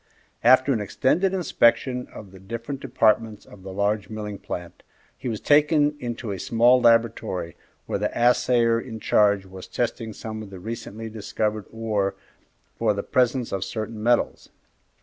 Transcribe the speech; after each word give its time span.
After 0.43 0.73
an 0.73 0.81
extended 0.81 1.31
inspection 1.31 2.07
of 2.11 2.31
the 2.31 2.39
different 2.39 2.79
departments 2.81 3.45
of 3.45 3.61
the 3.61 3.71
large 3.71 4.09
milling 4.09 4.39
plant, 4.39 4.81
he 5.15 5.29
was 5.29 5.39
taken 5.39 5.95
into 5.99 6.31
a 6.31 6.39
small 6.39 6.81
laboratory, 6.81 7.55
where 7.85 7.99
the 7.99 8.09
assayer 8.17 8.79
in 8.81 8.99
charge 8.99 9.45
was 9.45 9.67
testing 9.67 10.11
some 10.11 10.41
of 10.41 10.49
the 10.49 10.59
recently 10.59 11.07
discovered 11.07 11.67
ore 11.71 12.15
for 12.79 12.95
the 12.95 13.03
presence 13.03 13.51
of 13.51 13.63
certain 13.63 14.01
metals. 14.01 14.49